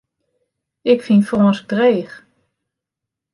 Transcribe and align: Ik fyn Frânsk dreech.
Ik 0.91 0.99
fyn 1.05 1.21
Frânsk 1.27 1.63
dreech. 1.71 2.13